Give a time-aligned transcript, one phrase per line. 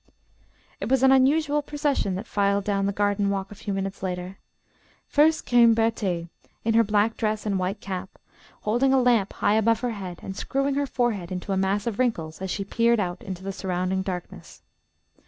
[0.79, 4.39] It was an unusual procession that filed down the garden walk a few minutes later.
[5.07, 6.27] First came Berthé,
[6.65, 8.09] in her black dress and white cap,
[8.61, 11.99] holding a lamp high above her head, and screwing her forehead into a mass of
[11.99, 14.63] wrinkles as she peered out into the surrounding darkness.